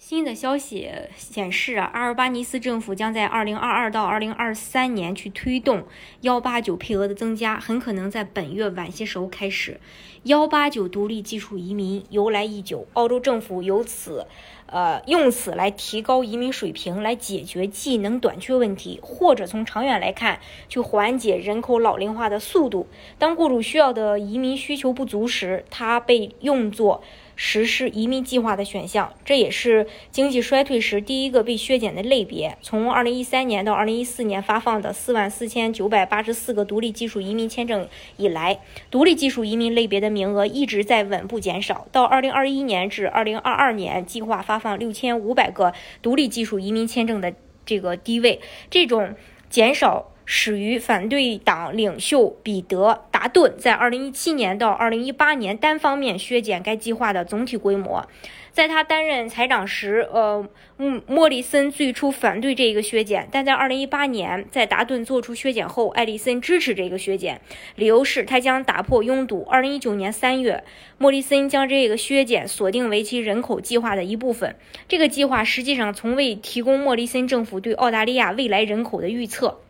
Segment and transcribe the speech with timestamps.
[0.00, 5.84] 新的消息显示啊，阿尔巴尼斯政府将在二零二二到二零二三年去推动
[6.22, 9.78] 幺八九配额的增加，很可能在本月晚些时候开始。
[10.22, 14.26] 幺八九独立技术移民由来已久，澳洲政府由此，
[14.70, 22.86] 呃，用此来提高移民水平，来解决技能短缺问题，或者从长远来看，去缓解人口老龄化的速度。
[23.18, 27.02] 当雇主需要的移民需求不足时，它被用作。
[27.42, 32.58] 实施移民计划的选项，这也是经济衰退时第一个被削减的类别。
[32.60, 41.86] 从二零一三年到二零一四年发放的四万四千九百八十四个独立技术移民签证以来，独立技术移民类别的名额一直在稳步减少。
[41.90, 45.72] 到二零二一年至二零二二年，计划发放六千五百个
[46.02, 47.34] 独立技术移民签证的
[47.66, 49.16] 这个低位，这种
[49.48, 50.12] 减少。
[50.32, 52.88] 始于反对党领袖彼得·
[53.20, 58.08] 达顿在2017年到2018年单方面削减该计划的总体规模。
[58.50, 67.42] 在他担任财长时，呃，莫莫里森最初反对这个削减，但在2018年，在达顿做出削减后，艾利森支持这个削减，
[67.76, 69.46] 理由是他将打破拥堵。
[69.52, 70.64] 2019年3月，
[70.96, 74.56] 莫里森将这个削减锁定为其人口计划的一部分。
[74.88, 79.60] 这个计划实际上从未提供莫里森政府对澳大利亚未来人口的预测。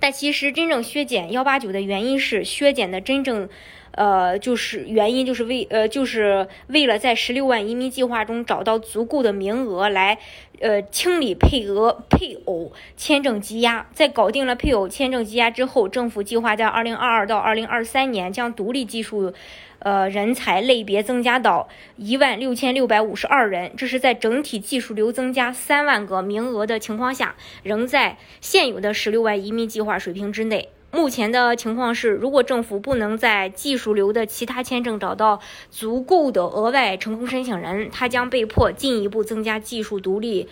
[0.00, 3.48] 但其实真正削减幺八九的原因是削减的真正，
[3.92, 10.18] 呃，就是原因就是为呃就是为了在十六万移民计划中找到足够的名额来，
[10.60, 13.88] 呃清理配额配偶签证积压。
[13.92, 19.32] 在搞定了配偶签证积压之后，政府计划在二零二二到二零二三年将独立技术。
[19.80, 30.70] 呃，人才类别增加到一万六千六百五十二人，这是在整体技术流增加三万个名额的情况下，仍在现有的十六万移民计划水平之内。
[30.90, 35.38] 目前的情况是，如果政府不能在技术流的其他签证找到
[35.70, 40.48] 足够的额外成功申请人，他将被迫进一步增加技术独立。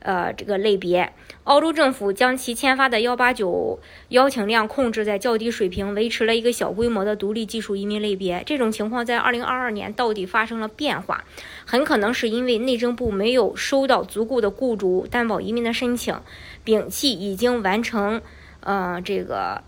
[0.00, 1.12] 呃，这个类别，
[1.44, 3.80] 澳洲政府将其签发的幺八九
[4.10, 8.42] 邀请量控制在较低水平，维持了一个小规模的独立技术移民类别。
[8.46, 11.24] 这种情况在二零二二年到底发生了变化，
[11.64, 16.20] 很可能是因为内政部没有收到足够的雇主担保移民的申请，
[16.64, 18.20] 摒弃已经完成，
[18.60, 19.62] 呃，这个。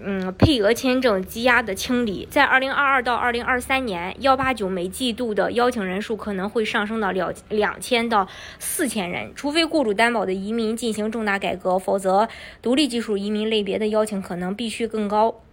[0.00, 8.26] 嗯，配额签证积压的清理，在二零二二到二零二三年，幺八九每季度的邀请人数可能会上升到两两千到
[8.58, 12.28] 四千人，除非雇主担保的移民进行重大改革，否则
[12.60, 15.43] 独立技术移民类别的邀请可能必须更高。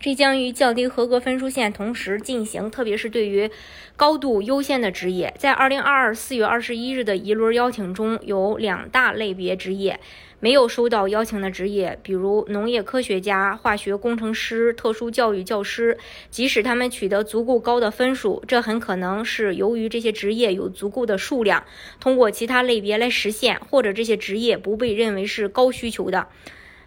[0.00, 3.50] 这将与降低合格分数线同时进行，特别是对于
[3.96, 10.00] 高度优先的职业，在二零二二四月二十一日的一轮邀请中有两大类别职业。
[10.42, 15.98] 没有收到邀请的职业，比如农业科学家、化学工程师、特殊教育教师，
[16.30, 21.62] 即使他们取得足够高的分数，这很可能是由于这些职业有足够的数量，
[22.00, 26.28] 通过其他类别来实现，或者这些职业不被认为是高需求的。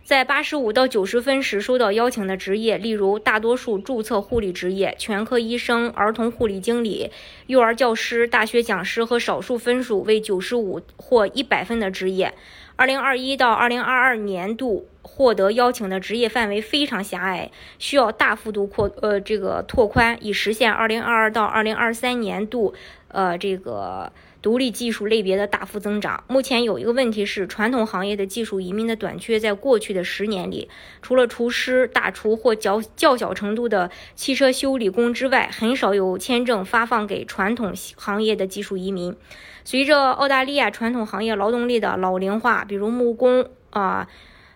[0.03, 7.09] 在八十五到九十分时收到邀请的职业，例如大多数注册护理职业、全科医生、儿童护理经理、
[7.47, 12.33] 幼儿教师、大学讲师和少数分数为九十五或一百分的职业。
[12.75, 17.49] 二零二一到二零二二年度获得邀请的职业范围非常狭隘，
[17.79, 22.73] 需要大幅度扩呃这个拓宽，以实现二零二二到二零二三年度
[23.07, 24.11] 呃这个
[24.43, 26.25] 独立技术类别的大幅增长。
[26.27, 30.69] 目前有一个问题是，传统行业的技术移民的短缺，在过去的十年里，
[31.01, 39.15] 除了厨师、大厨或较较小程度的汽车修理工之外，很少有签证发放给传统行业的技术移民。
[39.63, 44.09] 随着澳大利亚传统行业劳动力的老龄化，比如木工啊，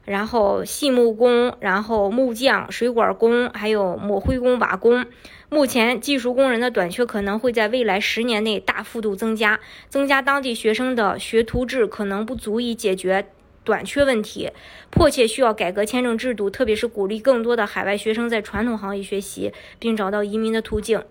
[0.08, 5.06] 然后细木工，然后木匠、水管工，还有抹灰工、瓦工，
[5.50, 9.60] 目前技术工人的短缺可能会在未来十年内大幅度增加。
[9.90, 13.28] 增加当地学生的学徒制可能不足以解决
[13.66, 14.52] 短缺问题，
[14.90, 21.04] 迫切需要改革签证制度，特别是鼓励更多的海外学生在传统行业学习，并找到移民的途径。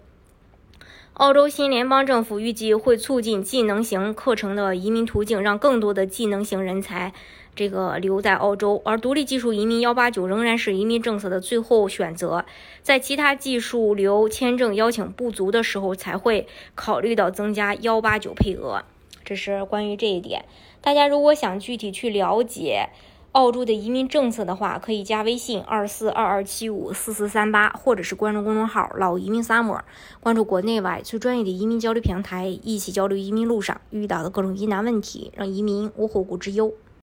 [1.12, 7.14] 澳洲新联邦政府预计会促进技能型课程的移民途径，让更多的技能型人才
[7.56, 8.80] 这个留在澳洲。
[8.84, 12.44] 而独立技术移民幺八九仍然是移民政策的最后选择，
[12.82, 18.84] 在其他技术流签证邀请不足的时候，才会考虑到增加幺八九配额。
[19.24, 20.44] 这是关于这一点。
[20.80, 22.90] 大家如果想具体去了解。
[23.32, 29.82] 澳洲的移民政策的话，可以加微信二四二二七五四四三八，或者是关注公众号“老移民 summer”，
[30.20, 36.72] 关注国内外最专业的移民交流平台，一起交流移民路上遇到的各种疑难问题，让移民无后顾之忧。